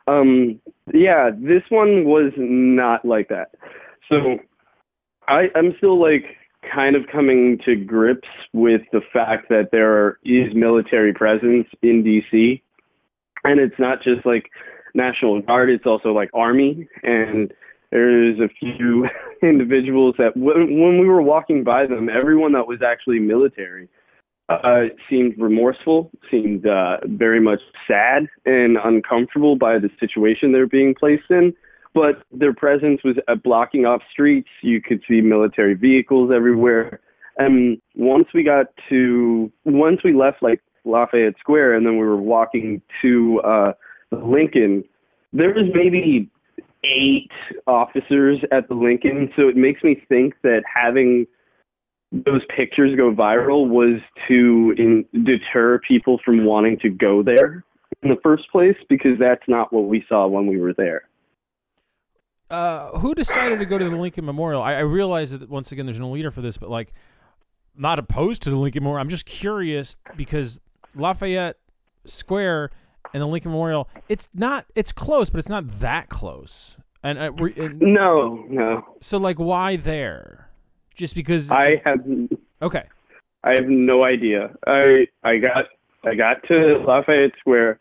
Um, 0.06 0.60
yeah, 0.92 1.30
this 1.36 1.62
one 1.68 2.04
was 2.04 2.32
not 2.36 3.04
like 3.04 3.28
that. 3.28 3.52
So 4.08 4.38
I, 5.28 5.48
I'm 5.54 5.74
still 5.78 6.00
like 6.00 6.24
kind 6.72 6.96
of 6.96 7.02
coming 7.10 7.58
to 7.64 7.76
grips 7.76 8.28
with 8.52 8.82
the 8.92 9.00
fact 9.12 9.48
that 9.48 9.70
there 9.72 10.18
is 10.24 10.54
military 10.54 11.12
presence 11.12 11.66
in 11.82 12.02
DC, 12.02 12.60
and 13.44 13.60
it's 13.60 13.78
not 13.78 14.02
just 14.02 14.24
like 14.26 14.50
National 14.94 15.40
Guard; 15.40 15.70
it's 15.70 15.86
also 15.86 16.12
like 16.12 16.30
Army, 16.34 16.88
and 17.02 17.52
there's 17.90 18.38
a 18.40 18.48
few 18.48 19.08
individuals 19.42 20.14
that 20.18 20.36
when, 20.36 20.80
when 20.80 20.98
we 20.98 21.06
were 21.06 21.22
walking 21.22 21.62
by 21.62 21.86
them, 21.86 22.08
everyone 22.08 22.52
that 22.52 22.66
was 22.66 22.80
actually 22.82 23.18
military 23.18 23.88
uh, 24.48 24.84
seemed 25.08 25.34
remorseful, 25.38 26.10
seemed 26.30 26.66
uh, 26.66 26.98
very 27.04 27.40
much 27.40 27.60
sad 27.86 28.26
and 28.44 28.76
uncomfortable 28.82 29.56
by 29.56 29.78
the 29.78 29.90
situation 30.00 30.52
they're 30.52 30.66
being 30.66 30.94
placed 30.94 31.30
in. 31.30 31.54
But 31.94 32.22
their 32.32 32.54
presence 32.54 33.00
was 33.04 33.16
uh, 33.28 33.34
blocking 33.34 33.84
off 33.84 34.02
streets. 34.10 34.48
You 34.62 34.80
could 34.80 35.02
see 35.08 35.20
military 35.20 35.74
vehicles 35.74 36.30
everywhere. 36.34 37.00
And 37.38 37.80
once 37.94 38.28
we 38.34 38.42
got 38.42 38.66
to, 38.88 39.50
once 39.64 40.00
we 40.04 40.12
left 40.12 40.42
like 40.42 40.60
Lafayette 40.84 41.34
Square, 41.38 41.74
and 41.74 41.86
then 41.86 41.94
we 41.94 42.04
were 42.04 42.16
walking 42.16 42.82
to 43.02 43.40
uh, 43.40 43.72
Lincoln, 44.10 44.84
there 45.32 45.52
was 45.54 45.66
maybe 45.74 46.30
eight 46.84 47.30
officers 47.66 48.40
at 48.50 48.68
the 48.68 48.74
Lincoln. 48.74 49.30
So 49.36 49.48
it 49.48 49.56
makes 49.56 49.82
me 49.82 50.02
think 50.08 50.34
that 50.42 50.62
having 50.72 51.26
those 52.12 52.42
pictures 52.54 52.94
go 52.96 53.12
viral 53.12 53.68
was 53.68 54.00
to 54.28 54.74
in, 54.76 55.04
deter 55.24 55.80
people 55.86 56.20
from 56.24 56.44
wanting 56.44 56.78
to 56.80 56.90
go 56.90 57.22
there 57.22 57.64
in 58.02 58.10
the 58.10 58.18
first 58.22 58.44
place 58.52 58.76
because 58.88 59.18
that's 59.18 59.42
not 59.48 59.72
what 59.72 59.84
we 59.84 60.04
saw 60.08 60.26
when 60.26 60.46
we 60.46 60.58
were 60.58 60.74
there. 60.74 61.08
Uh, 62.50 62.98
who 62.98 63.14
decided 63.14 63.58
to 63.58 63.64
go 63.64 63.78
to 63.78 63.88
the 63.88 63.96
Lincoln 63.96 64.26
Memorial? 64.26 64.60
I, 64.60 64.74
I 64.74 64.80
realize 64.80 65.30
that 65.30 65.48
once 65.48 65.72
again 65.72 65.86
there's 65.86 66.00
no 66.00 66.10
leader 66.10 66.30
for 66.30 66.42
this, 66.42 66.58
but 66.58 66.68
like, 66.68 66.92
not 67.74 67.98
opposed 67.98 68.42
to 68.42 68.50
the 68.50 68.56
Lincoln 68.56 68.82
Memorial. 68.82 69.00
I'm 69.00 69.08
just 69.08 69.24
curious 69.24 69.96
because 70.14 70.60
Lafayette 70.94 71.56
Square 72.04 72.70
and 73.14 73.22
the 73.22 73.26
Lincoln 73.26 73.52
Memorial, 73.52 73.88
it's 74.10 74.28
not 74.34 74.66
it's 74.74 74.92
close, 74.92 75.30
but 75.30 75.38
it's 75.38 75.48
not 75.48 75.66
that 75.80 76.10
close. 76.10 76.76
And, 77.02 77.18
uh, 77.18 77.32
and 77.56 77.80
No, 77.80 78.44
no. 78.48 78.84
so, 79.00 79.16
like, 79.16 79.38
why 79.38 79.76
there? 79.76 80.50
Just 80.96 81.14
because? 81.14 81.50
I 81.50 81.80
have 81.84 82.00
okay. 82.60 82.84
I 83.44 83.52
have 83.52 83.66
no 83.66 84.04
idea. 84.04 84.50
I 84.66 85.06
I 85.22 85.38
got 85.38 85.66
I 86.04 86.14
got 86.14 86.42
to 86.48 86.82
Lafayette 86.86 87.32
Square. 87.38 87.78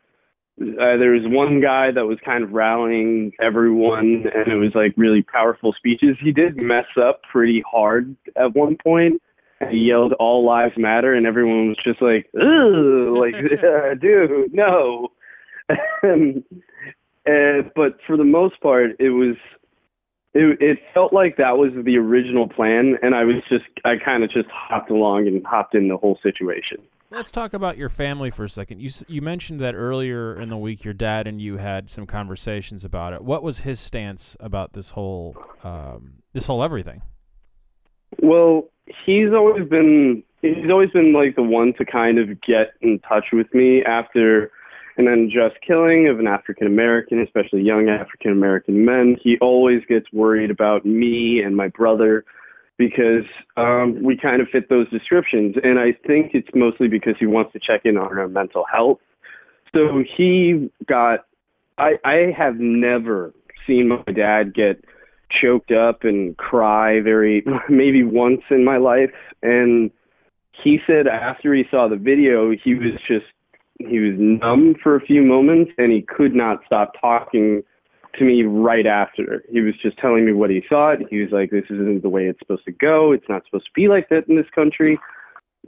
Uh, 0.62 0.98
there 0.98 1.12
was 1.12 1.24
one 1.26 1.60
guy 1.60 1.92
that 1.92 2.06
was 2.06 2.20
kind 2.24 2.44
of 2.44 2.52
rallying 2.52 3.32
everyone, 3.42 4.26
and 4.34 4.48
it 4.48 4.58
was 4.58 4.72
like 4.76 4.94
really 4.96 5.24
powerful 5.24 5.74
speeches. 5.74 6.18
He 6.22 6.32
did 6.32 6.62
mess 6.62 6.86
up 7.02 7.22
pretty 7.32 7.64
hard 7.70 8.16
at 8.36 8.56
one 8.56 8.78
point. 8.84 9.22
And 9.60 9.72
he 9.72 9.78
yelled 9.78 10.14
"All 10.14 10.46
lives 10.46 10.78
matter," 10.78 11.14
and 11.14 11.26
everyone 11.26 11.70
was 11.70 11.78
just 11.84 12.02
like, 12.02 12.30
"Ugh!" 12.36 13.08
Like, 13.08 13.34
dude, 14.02 14.54
no. 14.54 15.10
and, 16.04 16.44
uh, 17.26 17.70
but 17.76 17.98
for 18.06 18.18
the 18.18 18.24
most 18.24 18.60
part, 18.62 18.92
it 19.00 19.10
was 19.10 19.36
it, 20.34 20.62
it 20.62 20.80
felt 20.94 21.12
like 21.12 21.38
that 21.38 21.58
was 21.58 21.72
the 21.84 21.98
original 21.98 22.48
plan, 22.48 22.98
and 23.02 23.14
I 23.16 23.24
was 23.24 23.38
just 23.50 23.66
I 23.84 23.96
kind 24.04 24.24
of 24.24 24.32
just 24.32 24.50
hopped 24.50 24.90
along 24.90 25.28
and 25.28 25.46
hopped 25.46 25.76
in 25.76 25.88
the 25.88 25.98
whole 25.98 26.18
situation. 26.24 26.78
Let's 27.10 27.32
talk 27.32 27.54
about 27.54 27.78
your 27.78 27.90
family 27.90 28.30
for 28.30 28.46
a 28.46 28.50
second. 28.50 28.82
You 28.82 28.90
you 29.08 29.22
mentioned 29.22 29.60
that 29.60 29.76
earlier 29.76 30.40
in 30.40 30.48
the 30.48 30.58
week 30.58 30.86
your 30.86 30.94
dad 30.94 31.28
and 31.28 31.42
you 31.42 31.58
had 31.58 31.90
some 31.90 32.06
conversations 32.06 32.86
about 32.86 33.12
it. 33.12 33.22
What 33.22 33.44
was 33.44 33.60
his 33.60 33.82
stance 33.82 34.38
about 34.40 34.72
this 34.72 34.92
whole 34.92 35.36
um, 35.64 36.14
this 36.32 36.48
whole 36.48 36.64
everything? 36.64 37.02
Well, 38.20 38.70
he's 39.06 39.34
always 39.34 39.68
been 39.68 40.24
he's 40.42 40.70
always 40.70 40.92
been 40.92 41.12
like 41.12 41.36
the 41.36 41.44
one 41.44 41.74
to 41.78 41.86
kind 41.86 42.18
of 42.18 42.40
get 42.42 42.72
in 42.80 43.00
touch 43.00 43.26
with 43.34 43.54
me 43.54 43.84
after 43.84 44.52
an 44.98 45.08
unjust 45.08 45.56
killing 45.66 46.08
of 46.08 46.20
an 46.20 46.28
African 46.28 46.68
American, 46.68 47.22
especially 47.22 47.62
young 47.62 47.90
African 47.90 48.32
American 48.32 48.86
men. 48.86 49.18
He 49.22 49.38
always 49.40 49.82
gets 49.88 50.12
worried 50.12 50.52
about 50.52 50.86
me 50.86 51.42
and 51.42 51.56
my 51.56 51.68
brother 51.68 52.26
because 52.78 53.26
um, 53.58 54.02
we 54.04 54.18
kind 54.18 54.42
of 54.42 54.48
fit 54.50 54.70
those 54.70 54.90
descriptions, 54.90 55.56
and 55.64 55.80
I 55.80 55.94
think 56.08 56.32
it's 56.34 56.50
mostly 56.56 56.88
because 56.88 57.16
he 57.20 57.26
wants 57.26 57.54
to 57.54 57.60
check 57.60 57.82
in 57.86 57.98
on 57.98 58.18
our 58.18 58.28
mental 58.28 58.66
health. 58.72 59.00
So 59.74 60.04
he 60.18 60.70
got. 60.86 61.26
I 61.78 61.94
I 62.04 62.34
have 62.38 62.56
never 62.60 63.34
seen 63.66 63.88
my 63.88 64.04
dad 64.12 64.54
get 64.54 64.84
choked 65.30 65.72
up 65.72 66.04
and 66.04 66.36
cry 66.38 67.00
very 67.02 67.44
maybe 67.70 68.04
once 68.04 68.42
in 68.50 68.66
my 68.66 68.78
life 68.78 69.12
and 69.42 69.92
he 70.52 70.80
said 70.86 71.08
after 71.08 71.54
he 71.54 71.64
saw 71.72 71.88
the 71.88 71.96
video 71.96 72.52
he 72.52 72.76
was 72.76 72.94
just 73.08 73.26
he 73.88 74.00
was 74.00 74.16
numb 74.18 74.76
for 74.82 74.96
a 74.96 75.02
few 75.02 75.22
moments 75.22 75.72
and 75.78 75.92
he 75.92 76.02
could 76.02 76.36
not 76.36 76.60
stop 76.66 76.94
talking 77.00 77.62
to 78.18 78.26
me 78.26 78.44
right 78.44 78.86
after 78.86 79.44
he 79.50 79.62
was 79.62 79.74
just 79.82 79.98
telling 79.98 80.26
me 80.26 80.34
what 80.34 80.50
he 80.50 80.62
thought 80.68 80.98
he 81.10 81.22
was 81.22 81.32
like 81.32 81.50
this 81.50 81.64
isn't 81.70 82.02
the 82.02 82.10
way 82.10 82.26
it's 82.26 82.40
supposed 82.40 82.66
to 82.66 82.72
go 82.72 83.12
it's 83.14 83.30
not 83.30 83.44
supposed 83.46 83.66
to 83.66 83.72
be 83.74 83.88
like 83.88 84.10
that 84.10 84.28
in 84.28 84.36
this 84.36 84.50
country 84.54 85.00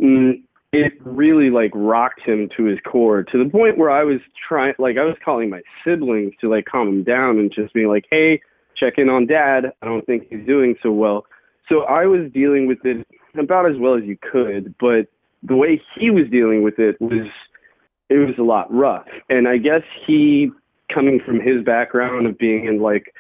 mm, 0.01 0.33
it 0.73 0.93
really 1.05 1.49
like 1.49 1.71
rocked 1.73 2.21
him 2.25 2.49
to 2.57 2.65
his 2.65 2.79
core 2.85 3.23
to 3.23 3.41
the 3.41 3.49
point 3.49 3.77
where 3.77 3.89
i 3.89 4.03
was 4.03 4.19
trying 4.47 4.73
like 4.77 4.97
i 4.97 5.05
was 5.05 5.15
calling 5.23 5.49
my 5.49 5.61
siblings 5.85 6.33
to 6.41 6.49
like 6.49 6.65
calm 6.65 6.89
him 6.89 7.03
down 7.03 7.39
and 7.39 7.53
just 7.53 7.73
being 7.73 7.87
like 7.87 8.03
hey 8.11 8.41
check 8.75 8.93
in 8.97 9.09
on 9.09 9.25
dad. 9.25 9.73
I 9.81 9.85
don't 9.85 10.05
think 10.05 10.27
he's 10.29 10.45
doing 10.45 10.75
so 10.81 10.91
well. 10.91 11.25
So 11.69 11.83
I 11.83 12.05
was 12.05 12.31
dealing 12.33 12.67
with 12.67 12.79
it 12.83 13.05
about 13.37 13.69
as 13.69 13.77
well 13.79 13.95
as 13.95 14.03
you 14.03 14.17
could, 14.17 14.75
but 14.79 15.07
the 15.41 15.55
way 15.55 15.81
he 15.97 16.09
was 16.09 16.23
dealing 16.31 16.63
with 16.63 16.79
it 16.79 16.99
was 16.99 17.27
it 18.09 18.17
was 18.17 18.35
a 18.37 18.43
lot 18.43 18.73
rough. 18.73 19.07
And 19.29 19.47
I 19.47 19.57
guess 19.57 19.81
he 20.05 20.51
coming 20.93 21.19
from 21.25 21.39
his 21.39 21.63
background 21.63 22.27
of 22.27 22.37
being 22.37 22.65
in 22.65 22.81
like 22.81 23.13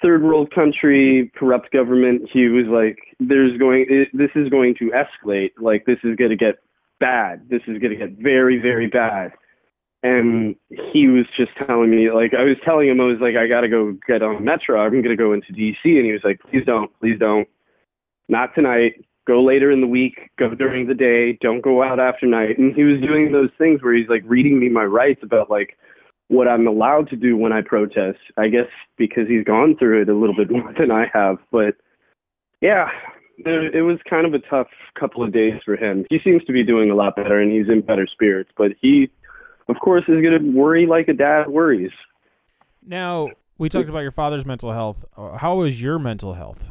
third 0.00 0.22
world 0.22 0.52
country, 0.54 1.30
corrupt 1.34 1.72
government, 1.72 2.28
he 2.32 2.48
was 2.48 2.66
like 2.66 2.98
there's 3.20 3.56
going 3.58 3.86
it, 3.88 4.08
this 4.12 4.30
is 4.34 4.48
going 4.48 4.74
to 4.76 4.90
escalate. 4.90 5.50
Like 5.58 5.86
this 5.86 5.98
is 6.04 6.16
going 6.16 6.30
to 6.30 6.36
get 6.36 6.56
bad. 7.00 7.48
This 7.48 7.62
is 7.66 7.78
going 7.78 7.90
to 7.90 7.96
get 7.96 8.12
very 8.18 8.58
very 8.58 8.86
bad 8.86 9.32
and 10.02 10.56
he 10.92 11.06
was 11.08 11.26
just 11.36 11.52
telling 11.66 11.90
me 11.90 12.10
like 12.10 12.34
I 12.34 12.42
was 12.42 12.56
telling 12.64 12.88
him 12.88 13.00
I 13.00 13.04
was 13.04 13.18
like 13.20 13.36
I 13.36 13.46
got 13.46 13.60
to 13.60 13.68
go 13.68 13.96
get 14.06 14.22
on 14.22 14.44
Metro. 14.44 14.80
I'm 14.80 14.90
going 14.90 15.04
to 15.04 15.16
go 15.16 15.32
into 15.32 15.52
DC 15.52 15.76
and 15.84 16.04
he 16.04 16.12
was 16.12 16.22
like 16.24 16.40
please 16.40 16.64
don't, 16.66 16.90
please 16.98 17.18
don't. 17.18 17.48
Not 18.28 18.54
tonight. 18.54 19.04
Go 19.26 19.42
later 19.42 19.70
in 19.70 19.80
the 19.80 19.86
week, 19.86 20.30
go 20.38 20.54
during 20.54 20.88
the 20.88 20.94
day, 20.94 21.38
don't 21.40 21.60
go 21.60 21.82
out 21.82 22.00
after 22.00 22.26
night. 22.26 22.58
And 22.58 22.74
he 22.74 22.82
was 22.82 23.00
doing 23.00 23.30
those 23.30 23.50
things 23.56 23.82
where 23.82 23.94
he's 23.94 24.08
like 24.08 24.22
reading 24.26 24.58
me 24.58 24.68
my 24.68 24.84
rights 24.84 25.20
about 25.22 25.48
like 25.50 25.76
what 26.28 26.48
I'm 26.48 26.66
allowed 26.66 27.08
to 27.10 27.16
do 27.16 27.36
when 27.36 27.52
I 27.52 27.60
protest. 27.60 28.18
I 28.36 28.48
guess 28.48 28.68
because 28.96 29.28
he's 29.28 29.44
gone 29.44 29.76
through 29.78 30.02
it 30.02 30.08
a 30.08 30.14
little 30.14 30.34
bit 30.34 30.50
more 30.50 30.74
than 30.78 30.90
I 30.90 31.06
have, 31.12 31.38
but 31.50 31.74
yeah, 32.60 32.88
it, 33.38 33.84
was 33.84 33.98
kind 34.08 34.24
of 34.24 34.34
a 34.34 34.38
tough 34.38 34.68
couple 34.98 35.24
of 35.24 35.32
days 35.32 35.54
for 35.64 35.76
him. 35.76 36.04
He 36.10 36.18
seems 36.22 36.44
to 36.44 36.52
be 36.52 36.62
doing 36.62 36.90
a 36.90 36.94
lot 36.94 37.16
better 37.16 37.40
and 37.40 37.50
he's 37.50 37.68
in 37.68 37.80
better 37.80 38.06
spirits, 38.06 38.50
but 38.56 38.72
he 38.80 39.10
of 39.68 39.76
course, 39.80 40.04
is 40.04 40.22
going 40.22 40.38
to 40.38 40.50
worry 40.50 40.86
like 40.86 41.08
a 41.08 41.12
dad 41.12 41.48
worries. 41.48 41.92
Now 42.84 43.30
we 43.58 43.68
talked 43.68 43.88
about 43.88 44.00
your 44.00 44.10
father's 44.10 44.44
mental 44.44 44.72
health. 44.72 45.04
Uh, 45.16 45.38
How 45.38 45.56
was 45.56 45.80
your 45.80 45.98
mental 45.98 46.34
health? 46.34 46.70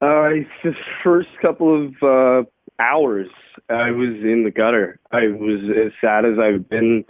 Uh, 0.00 0.44
the 0.62 0.74
first 1.02 1.28
couple 1.40 1.86
of 1.86 1.94
uh, 2.02 2.48
hours, 2.78 3.28
I 3.70 3.90
was 3.90 4.14
in 4.22 4.44
the 4.44 4.50
gutter. 4.50 5.00
I 5.10 5.28
was 5.28 5.60
as 5.70 5.92
sad 6.00 6.24
as 6.26 6.38
I've 6.38 6.68
been 6.68 7.04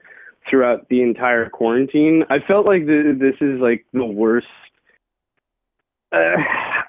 throughout 0.49 0.89
the 0.89 1.03
entire 1.03 1.49
quarantine. 1.49 2.23
I 2.31 2.39
felt 2.47 2.65
like 2.65 2.87
the, 2.87 3.17
this 3.19 3.35
is 3.41 3.61
like 3.61 3.85
the 3.93 4.05
worst. 4.05 4.47
Uh, 6.13 6.37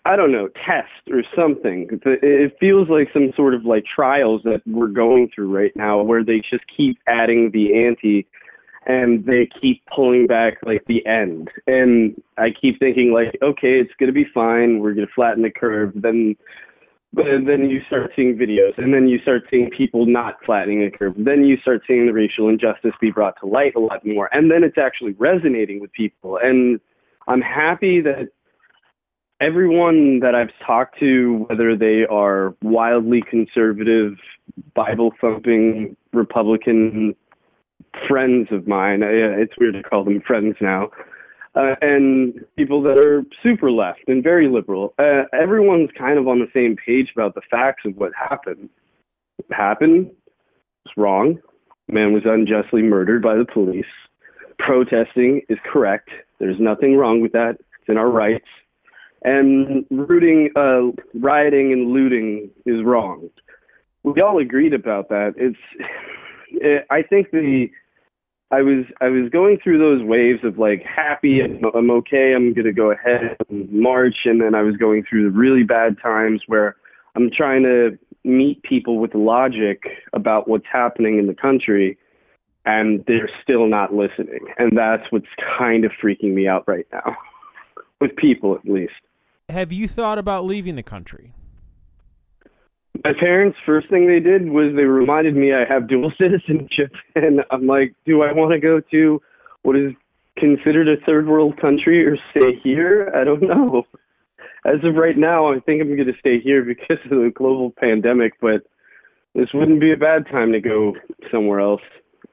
I 0.05 0.15
don't 0.15 0.31
know, 0.31 0.47
test 0.49 1.09
or 1.09 1.23
something. 1.35 1.89
It 2.05 2.55
feels 2.59 2.87
like 2.87 3.09
some 3.11 3.33
sort 3.35 3.55
of 3.55 3.65
like 3.65 3.83
trials 3.83 4.41
that 4.43 4.61
we're 4.67 4.87
going 4.87 5.29
through 5.33 5.53
right 5.53 5.75
now, 5.75 6.01
where 6.03 6.23
they 6.23 6.39
just 6.39 6.63
keep 6.75 6.99
adding 7.07 7.49
the 7.51 7.73
ante 7.85 8.27
and 8.87 9.25
they 9.25 9.47
keep 9.61 9.83
pulling 9.93 10.27
back 10.27 10.57
like 10.63 10.83
the 10.87 11.05
end. 11.05 11.49
And 11.67 12.19
I 12.37 12.49
keep 12.49 12.79
thinking 12.79 13.11
like, 13.11 13.37
okay, 13.43 13.79
it's 13.79 13.91
gonna 13.99 14.13
be 14.13 14.25
fine. 14.33 14.79
We're 14.79 14.93
gonna 14.93 15.07
flatten 15.13 15.43
the 15.43 15.51
curve. 15.51 15.91
Then, 15.93 16.35
but 17.13 17.25
then 17.45 17.69
you 17.69 17.81
start 17.87 18.11
seeing 18.15 18.37
videos, 18.37 18.77
and 18.77 18.93
then 18.93 19.07
you 19.07 19.19
start 19.19 19.43
seeing 19.51 19.69
people 19.69 20.05
not 20.05 20.35
flattening 20.45 20.83
the 20.85 20.97
curve. 20.97 21.15
Then 21.17 21.43
you 21.43 21.57
start 21.57 21.81
seeing 21.85 22.05
the 22.05 22.13
racial 22.13 22.47
injustice 22.47 22.93
be 23.01 23.11
brought 23.11 23.35
to 23.41 23.45
light 23.45 23.75
a 23.75 23.79
lot 23.79 24.05
more, 24.05 24.29
and 24.31 24.49
then 24.49 24.63
it's 24.63 24.77
actually 24.77 25.13
resonating 25.13 25.81
with 25.81 25.91
people. 25.91 26.39
And 26.41 26.79
I'm 27.27 27.41
happy 27.41 27.99
that 28.01 28.29
everyone 29.41 30.19
that 30.21 30.33
I've 30.33 30.51
talked 30.65 30.97
to, 30.99 31.45
whether 31.49 31.75
they 31.75 32.05
are 32.05 32.55
wildly 32.61 33.21
conservative, 33.29 34.13
Bible 34.73 35.13
thumping 35.19 35.97
Republican 36.13 37.15
friends 38.07 38.47
of 38.51 38.67
mine, 38.67 39.03
uh, 39.03 39.07
it's 39.07 39.53
weird 39.59 39.75
to 39.75 39.83
call 39.83 40.03
them 40.03 40.21
friends 40.21 40.55
now, 40.61 40.89
uh, 41.55 41.75
and 41.81 42.45
people 42.55 42.81
that 42.83 42.97
are 42.97 43.23
super 43.41 43.71
left 43.71 44.01
and 44.07 44.23
very 44.23 44.47
liberal, 44.47 44.93
uh, 44.99 45.23
everyone's 45.33 45.89
kind 45.97 46.19
of 46.19 46.27
on 46.27 46.39
the 46.39 46.47
same 46.53 46.75
page 46.75 47.09
about 47.15 47.35
the 47.35 47.41
facts 47.49 47.83
of 47.85 47.95
what 47.95 48.11
happened. 48.13 48.69
What 49.37 49.57
happened 49.57 50.11
was 50.85 50.93
wrong. 50.95 51.39
Man 51.87 52.13
was 52.13 52.23
unjustly 52.25 52.81
murdered 52.81 53.21
by 53.21 53.35
the 53.35 53.45
police. 53.45 53.85
Protesting 54.59 55.41
is 55.49 55.57
correct. 55.71 56.09
There's 56.39 56.59
nothing 56.59 56.95
wrong 56.95 57.21
with 57.21 57.31
that. 57.31 57.57
It's 57.59 57.89
in 57.89 57.97
our 57.97 58.09
rights 58.09 58.47
and 59.23 59.85
rooting, 59.89 60.49
uh, 60.55 60.91
rioting 61.19 61.73
and 61.73 61.91
looting 61.91 62.49
is 62.65 62.83
wrong. 62.83 63.29
We 64.03 64.21
all 64.21 64.39
agreed 64.39 64.73
about 64.73 65.09
that. 65.09 65.33
It's, 65.37 65.57
it, 65.79 65.87
I 66.89 67.01
think 67.01 67.31
the, 67.31 67.67
I 68.51 68.61
was 68.61 68.85
I 69.01 69.07
was 69.07 69.29
going 69.29 69.57
through 69.63 69.79
those 69.79 70.05
waves 70.07 70.39
of 70.43 70.57
like 70.57 70.83
happy, 70.83 71.41
I'm, 71.41 71.61
I'm 71.75 71.91
okay, 71.91 72.33
I'm 72.35 72.53
gonna 72.53 72.73
go 72.73 72.91
ahead 72.91 73.35
and 73.49 73.71
march, 73.71 74.17
and 74.25 74.41
then 74.41 74.55
I 74.55 74.61
was 74.61 74.77
going 74.77 75.03
through 75.07 75.23
the 75.23 75.37
really 75.37 75.63
bad 75.63 75.97
times 76.01 76.41
where 76.47 76.75
I'm 77.15 77.29
trying 77.35 77.63
to 77.63 77.97
meet 78.23 78.61
people 78.63 78.99
with 78.99 79.15
logic 79.15 79.83
about 80.13 80.47
what's 80.47 80.65
happening 80.71 81.17
in 81.17 81.27
the 81.27 81.33
country, 81.33 81.97
and 82.65 83.03
they're 83.07 83.29
still 83.41 83.67
not 83.67 83.93
listening, 83.93 84.45
and 84.57 84.77
that's 84.77 85.03
what's 85.11 85.27
kind 85.57 85.83
of 85.83 85.91
freaking 86.01 86.33
me 86.33 86.47
out 86.47 86.63
right 86.67 86.87
now, 86.93 87.17
with 88.01 88.15
people 88.15 88.55
at 88.55 88.69
least. 88.69 88.93
Have 89.49 89.71
you 89.71 89.87
thought 89.87 90.17
about 90.17 90.45
leaving 90.45 90.75
the 90.75 90.83
country? 90.83 91.33
My 93.03 93.13
parents, 93.13 93.57
first 93.65 93.89
thing 93.89 94.07
they 94.07 94.19
did 94.19 94.49
was 94.49 94.75
they 94.75 94.83
reminded 94.83 95.35
me 95.35 95.53
I 95.53 95.65
have 95.65 95.87
dual 95.87 96.11
citizenship, 96.19 96.91
and 97.15 97.43
I'm 97.51 97.67
like, 97.67 97.93
do 98.05 98.21
I 98.21 98.31
want 98.31 98.51
to 98.53 98.59
go 98.59 98.79
to 98.91 99.21
what 99.63 99.75
is 99.75 99.93
considered 100.37 100.87
a 100.87 101.03
third 101.05 101.27
world 101.27 101.59
country 101.59 102.05
or 102.05 102.17
stay 102.31 102.59
here? 102.63 103.11
I 103.15 103.23
don't 103.23 103.41
know. 103.53 103.83
As 104.65 104.83
of 104.83 104.95
right 104.95 105.17
now, 105.17 105.51
I 105.51 105.59
think 105.59 105.81
I'm 105.81 105.95
going 105.95 106.07
to 106.07 106.19
stay 106.19 106.39
here 106.39 106.63
because 106.63 106.97
of 107.05 107.11
the 107.11 107.31
global 107.33 107.71
pandemic, 107.71 108.33
but 108.41 108.63
this 109.33 109.49
wouldn't 109.53 109.79
be 109.79 109.91
a 109.91 109.97
bad 109.97 110.27
time 110.27 110.51
to 110.51 110.59
go 110.59 110.95
somewhere 111.31 111.59
else. 111.59 111.81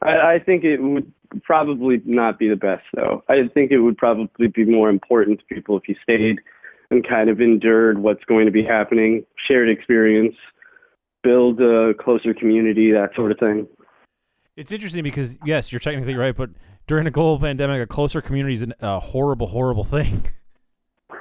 I, 0.03 0.35
I 0.35 0.39
think 0.45 0.65
it 0.65 0.81
would 0.81 1.13
probably 1.43 2.01
not 2.05 2.39
be 2.39 2.49
the 2.49 2.57
best, 2.57 2.85
though. 2.95 3.23
I 3.29 3.49
think 3.53 3.71
it 3.71 3.81
would 3.81 3.99
probably 3.99 4.49
be 4.49 4.65
more 4.65 4.89
important 4.89 5.41
to 5.41 5.55
people 5.55 5.77
if 5.77 5.89
you 5.89 5.97
stayed 6.03 6.41
and 6.91 7.07
kind 7.07 7.29
of 7.29 7.41
endured 7.41 7.99
what's 7.99 8.25
going 8.25 8.47
to 8.47 8.53
be 8.53 8.65
happening, 8.65 9.25
shared 9.47 9.69
experience, 9.69 10.35
build 11.25 11.61
a 11.61 11.95
closer 11.95 12.33
community, 12.33 12.93
that 12.93 13.11
sort 13.17 13.33
of 13.33 13.39
thing. 13.39 13.67
It's 14.57 14.71
interesting 14.71 15.03
because 15.03 15.39
yes, 15.45 15.73
you're 15.73 15.81
technically 15.81 16.15
right, 16.15 16.37
but 16.37 16.51
during 16.87 17.07
a 17.07 17.11
global 17.11 17.41
pandemic, 17.41 17.83
a 17.83 17.87
closer 17.87 18.21
community 18.21 18.55
is 18.55 18.67
a 18.81 19.01
horrible, 19.01 19.49
horrible 19.49 19.85
thing. 19.85 20.27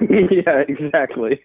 yeah, 0.00 0.62
exactly. 0.68 1.40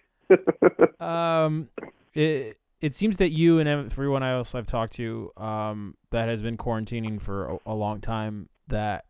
um, 1.00 1.68
it 2.14 2.56
it 2.80 2.94
seems 2.94 3.18
that 3.18 3.30
you 3.30 3.58
and 3.58 3.68
everyone 3.68 4.22
else 4.22 4.54
I've 4.54 4.66
talked 4.66 4.94
to, 4.94 5.30
um, 5.36 5.96
that 6.10 6.28
has 6.28 6.40
been 6.40 6.56
quarantining 6.56 7.20
for 7.20 7.46
a, 7.46 7.58
a 7.66 7.74
long 7.74 8.00
time, 8.00 8.48
that 8.68 9.04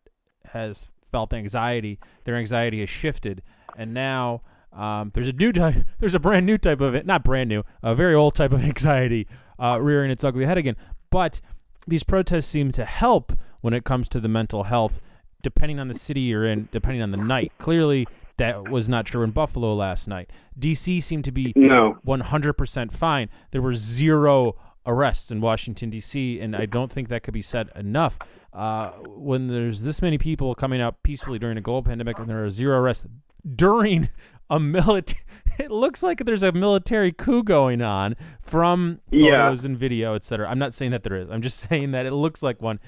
has 0.52 0.90
felt 1.04 1.32
anxiety, 1.32 1.98
their 2.24 2.36
anxiety 2.36 2.80
has 2.80 2.90
shifted, 2.90 3.42
and 3.76 3.94
now 3.94 4.42
um, 4.72 5.10
there's 5.14 5.28
a 5.28 5.32
new 5.32 5.52
type, 5.52 5.84
there's 5.98 6.14
a 6.14 6.20
brand 6.20 6.46
new 6.46 6.58
type 6.58 6.80
of 6.80 6.94
it, 6.94 7.06
not 7.06 7.24
brand 7.24 7.48
new, 7.48 7.62
a 7.82 7.94
very 7.94 8.14
old 8.14 8.34
type 8.34 8.52
of 8.52 8.62
anxiety 8.64 9.26
uh, 9.58 9.78
rearing 9.80 10.10
its 10.10 10.24
ugly 10.24 10.46
head 10.46 10.58
again. 10.58 10.76
But 11.10 11.40
these 11.86 12.02
protests 12.02 12.46
seem 12.46 12.72
to 12.72 12.84
help 12.84 13.32
when 13.60 13.74
it 13.74 13.84
comes 13.84 14.08
to 14.10 14.20
the 14.20 14.28
mental 14.28 14.64
health, 14.64 15.00
depending 15.42 15.78
on 15.78 15.88
the 15.88 15.94
city 15.94 16.20
you're 16.20 16.46
in, 16.46 16.68
depending 16.72 17.02
on 17.02 17.10
the 17.10 17.16
night. 17.16 17.52
Clearly, 17.58 18.06
that 18.36 18.70
was 18.70 18.88
not 18.88 19.06
true 19.06 19.22
in 19.22 19.32
Buffalo 19.32 19.74
last 19.74 20.08
night. 20.08 20.30
DC 20.58 21.02
seemed 21.02 21.24
to 21.24 21.32
be 21.32 21.52
no 21.56 21.98
100% 22.06 22.92
fine. 22.92 23.28
There 23.50 23.60
were 23.60 23.74
zero 23.74 24.56
arrests 24.86 25.30
in 25.30 25.40
Washington 25.40 25.90
D.C., 25.90 26.40
and 26.40 26.56
I 26.56 26.66
don't 26.66 26.90
think 26.90 27.08
that 27.08 27.22
could 27.22 27.34
be 27.34 27.42
said 27.42 27.70
enough. 27.76 28.18
Uh, 28.52 28.90
when 29.06 29.46
there's 29.46 29.82
this 29.82 30.02
many 30.02 30.18
people 30.18 30.54
coming 30.54 30.80
out 30.80 31.02
peacefully 31.02 31.38
during 31.38 31.58
a 31.58 31.60
global 31.60 31.82
pandemic, 31.82 32.18
and 32.18 32.28
there 32.28 32.42
are 32.42 32.50
zero 32.50 32.78
arrests 32.78 33.06
during 33.54 34.08
a 34.50 34.60
military, 34.60 35.22
it 35.58 35.70
looks 35.70 36.02
like 36.02 36.24
there's 36.24 36.42
a 36.42 36.52
military 36.52 37.12
coup 37.12 37.42
going 37.42 37.80
on 37.80 38.16
from 38.42 39.00
photos 39.10 39.64
yeah. 39.64 39.66
and 39.66 39.78
video, 39.78 40.14
etc. 40.14 40.48
I'm 40.48 40.58
not 40.58 40.74
saying 40.74 40.90
that 40.90 41.04
there 41.04 41.16
is. 41.16 41.30
I'm 41.30 41.42
just 41.42 41.58
saying 41.68 41.92
that 41.92 42.04
it 42.04 42.12
looks 42.12 42.42
like 42.42 42.60
one. 42.60 42.80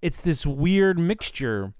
It's 0.00 0.20
this 0.20 0.46
weird 0.46 0.98
mixture 0.98 1.74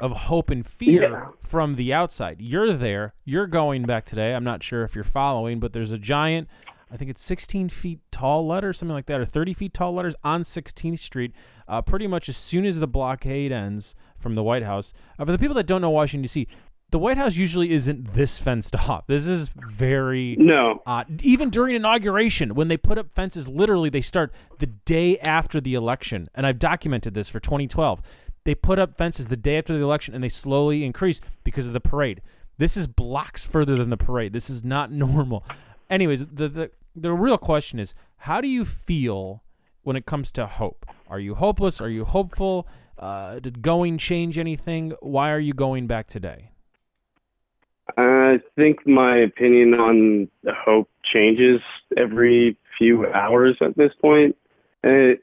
of 0.00 0.12
hope 0.12 0.50
and 0.50 0.66
fear 0.66 1.02
yeah. 1.02 1.26
from 1.38 1.76
the 1.76 1.92
outside. 1.92 2.40
You're 2.40 2.72
there. 2.72 3.14
You're 3.24 3.46
going 3.46 3.84
back 3.84 4.06
today. 4.06 4.34
I'm 4.34 4.44
not 4.44 4.62
sure 4.62 4.82
if 4.82 4.94
you're 4.94 5.04
following, 5.04 5.60
but 5.60 5.74
there's 5.74 5.90
a 5.90 5.98
giant, 5.98 6.48
I 6.90 6.96
think 6.96 7.10
it's 7.10 7.22
16 7.22 7.68
feet 7.68 8.00
tall 8.10 8.46
letter, 8.46 8.72
something 8.72 8.94
like 8.94 9.06
that, 9.06 9.20
or 9.20 9.26
30 9.26 9.52
feet 9.52 9.74
tall 9.74 9.92
letters 9.92 10.14
on 10.24 10.42
16th 10.42 10.98
Street. 10.98 11.32
Uh, 11.68 11.82
pretty 11.82 12.06
much 12.06 12.28
as 12.28 12.36
soon 12.36 12.64
as 12.64 12.80
the 12.80 12.88
blockade 12.88 13.52
ends 13.52 13.94
from 14.18 14.34
the 14.34 14.42
White 14.42 14.62
House. 14.62 14.92
Uh, 15.18 15.24
for 15.24 15.32
the 15.32 15.38
people 15.38 15.54
that 15.54 15.66
don't 15.66 15.82
know 15.82 15.90
Washington 15.90 16.22
D.C., 16.22 16.48
the 16.92 16.98
White 16.98 17.18
House 17.18 17.36
usually 17.36 17.72
isn't 17.72 18.14
this 18.14 18.38
fenced 18.38 18.76
off. 18.88 19.06
This 19.08 19.26
is 19.26 19.48
very 19.48 20.36
no. 20.38 20.80
odd. 20.86 21.20
Even 21.22 21.50
during 21.50 21.74
inauguration, 21.74 22.54
when 22.54 22.68
they 22.68 22.76
put 22.76 22.96
up 22.96 23.10
fences, 23.10 23.48
literally 23.48 23.90
they 23.90 24.00
start 24.00 24.32
the 24.60 24.66
day 24.66 25.18
after 25.18 25.60
the 25.60 25.74
election, 25.74 26.30
and 26.34 26.46
I've 26.46 26.60
documented 26.60 27.14
this 27.14 27.28
for 27.28 27.40
2012 27.40 28.00
they 28.44 28.54
put 28.54 28.78
up 28.78 28.96
fences 28.96 29.28
the 29.28 29.36
day 29.36 29.58
after 29.58 29.72
the 29.72 29.84
election 29.84 30.14
and 30.14 30.22
they 30.22 30.28
slowly 30.28 30.84
increase 30.84 31.20
because 31.44 31.66
of 31.66 31.72
the 31.72 31.80
parade. 31.80 32.22
This 32.58 32.76
is 32.76 32.86
blocks 32.86 33.44
further 33.44 33.76
than 33.76 33.90
the 33.90 33.96
parade. 33.96 34.32
This 34.32 34.50
is 34.50 34.64
not 34.64 34.90
normal. 34.92 35.44
Anyways, 35.90 36.26
the 36.26 36.48
the 36.48 36.70
the 36.94 37.12
real 37.12 37.38
question 37.38 37.78
is 37.78 37.94
how 38.16 38.40
do 38.40 38.48
you 38.48 38.64
feel 38.64 39.42
when 39.82 39.96
it 39.96 40.06
comes 40.06 40.30
to 40.32 40.46
hope? 40.46 40.86
Are 41.08 41.18
you 41.18 41.34
hopeless? 41.34 41.80
Are 41.80 41.88
you 41.88 42.04
hopeful? 42.04 42.68
Uh, 42.98 43.40
did 43.40 43.62
going 43.62 43.98
change 43.98 44.38
anything? 44.38 44.92
Why 45.00 45.32
are 45.32 45.40
you 45.40 45.54
going 45.54 45.86
back 45.86 46.06
today? 46.06 46.51
I 48.22 48.40
think 48.56 48.86
my 48.86 49.16
opinion 49.16 49.74
on 49.74 50.28
hope 50.64 50.88
changes 51.04 51.60
every 51.96 52.56
few 52.78 53.06
hours 53.12 53.56
at 53.60 53.76
this 53.76 53.92
point. 54.00 54.36
It, 54.82 55.22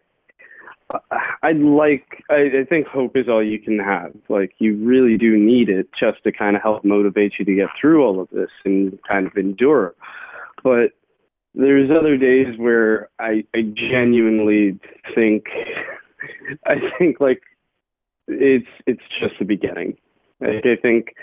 I'd 1.44 1.60
like, 1.60 2.24
I, 2.30 2.62
I 2.62 2.66
think 2.68 2.88
hope 2.88 3.16
is 3.16 3.28
all 3.30 3.44
you 3.44 3.60
can 3.60 3.80
have. 3.80 4.12
Like, 4.28 4.54
you 4.60 4.76
really 4.78 5.18
do 5.18 5.38
need 5.38 5.70
it 5.70 5.90
just 6.00 6.24
to 6.24 6.32
kind 6.32 6.56
of 6.56 6.62
help 6.62 6.84
motivate 6.84 7.34
you 7.38 7.46
to 7.46 7.56
get 7.56 7.70
through 7.80 8.04
all 8.04 8.20
of 8.20 8.30
this 8.32 8.50
and 8.66 8.98
kind 9.08 9.28
of 9.28 9.38
endure. 9.38 9.94
But 10.64 10.92
there's 11.54 11.92
other 11.92 12.18
days 12.18 12.58
where 12.58 13.10
I, 13.20 13.44
I 13.56 13.62
genuinely 13.74 14.80
think, 15.14 15.46
I 16.66 16.76
think 16.98 17.20
like 17.20 17.42
it's 18.28 18.68
it's 18.86 19.02
just 19.20 19.36
the 19.40 19.46
beginning. 19.46 19.98
Like, 20.40 20.66
I 20.66 20.76
think 20.82 21.16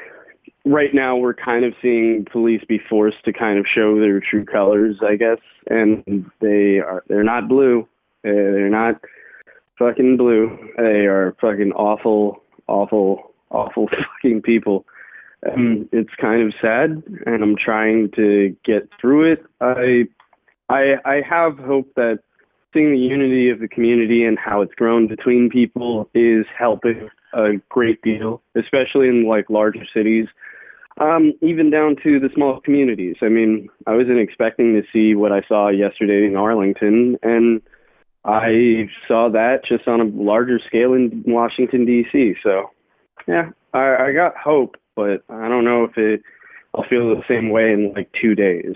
right 0.67 0.93
now 0.93 1.17
we're 1.17 1.35
kind 1.35 1.65
of 1.65 1.73
seeing 1.81 2.27
police 2.31 2.63
be 2.69 2.81
forced 2.91 3.25
to 3.25 3.33
kind 3.33 3.59
of 3.59 3.67
show 3.73 3.99
their 3.99 4.21
true 4.21 4.45
colors, 4.45 4.97
I 5.07 5.17
guess, 5.17 5.39
and 5.69 6.31
they 6.41 6.81
are 6.81 7.05
they're 7.09 7.25
not 7.25 7.49
blue. 7.49 7.89
Uh, 8.25 8.35
they're 8.53 8.69
not 8.69 9.01
fucking 9.79 10.17
blue. 10.17 10.59
They 10.77 11.07
are 11.07 11.37
fucking 11.41 11.73
awful, 11.73 12.43
awful, 12.67 13.33
awful 13.51 13.89
fucking 14.23 14.43
people. 14.43 14.85
And 15.43 15.89
it's 15.93 16.15
kind 16.21 16.43
of 16.43 16.55
sad, 16.61 17.03
and 17.25 17.43
I'm 17.43 17.57
trying 17.57 18.11
to 18.17 18.57
get 18.65 18.89
through 19.01 19.33
it. 19.33 19.45
I, 19.61 20.05
I, 20.69 20.95
I 21.05 21.21
have 21.29 21.59
hope 21.59 21.95
that 21.95 22.21
seeing 22.73 22.91
the 22.91 22.99
unity 22.99 23.51
of 23.51 23.61
the 23.61 23.69
community 23.69 24.25
and 24.25 24.39
how 24.39 24.63
it's 24.63 24.75
grown 24.75 25.07
between 25.07 25.49
people 25.51 26.09
is 26.15 26.47
helping 26.59 27.09
a 27.33 27.53
great 27.69 28.03
deal, 28.03 28.43
especially 28.57 29.09
in 29.09 29.29
like 29.29 29.49
larger 29.51 29.85
cities. 29.95 30.27
Um, 30.99 31.35
even 31.43 31.71
down 31.71 31.97
to 32.05 32.19
the 32.19 32.31
small 32.35 32.61
communities. 32.61 33.17
I 33.21 33.29
mean, 33.29 33.69
I 33.87 33.95
wasn't 33.95 34.19
expecting 34.19 34.73
to 34.75 34.83
see 34.93 35.15
what 35.15 35.31
I 35.31 35.43
saw 35.47 35.69
yesterday 35.69 36.27
in 36.27 36.37
Arlington, 36.37 37.19
and 37.23 37.61
I 38.25 38.89
saw 39.07 39.29
that 39.29 39.65
just 39.65 39.87
on 39.87 40.01
a 40.01 40.05
larger 40.05 40.59
scale 40.59 40.95
in 40.95 41.23
Washington 41.27 41.85
D.C. 41.85 42.37
So, 42.43 42.71
yeah, 43.29 43.51
I, 43.75 44.07
I 44.07 44.13
got 44.13 44.37
hope, 44.37 44.77
but 44.95 45.23
I 45.29 45.49
don't 45.49 45.65
know 45.65 45.85
if 45.85 45.99
it. 45.99 46.23
I'll 46.75 46.85
feel 46.89 47.15
the 47.15 47.23
same 47.29 47.51
way 47.51 47.73
in 47.73 47.93
like 47.95 48.11
two 48.21 48.35
days. 48.35 48.75